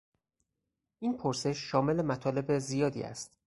[0.99, 3.37] این پرسش شامل مطالب زیادی است.